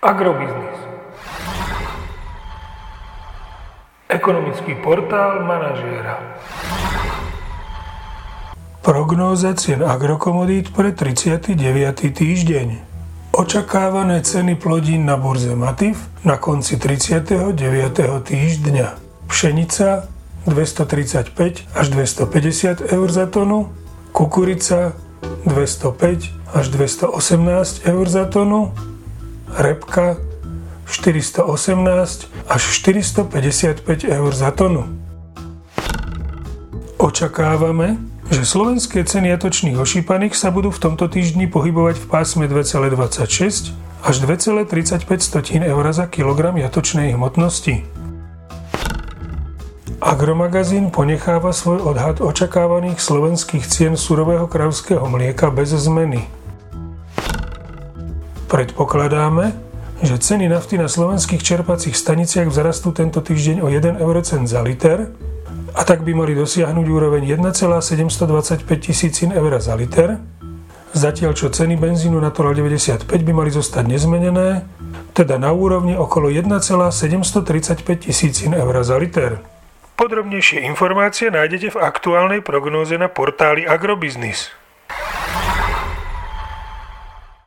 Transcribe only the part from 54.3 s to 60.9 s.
kravského mlieka bez zmeny. Predpokladáme, že ceny nafty na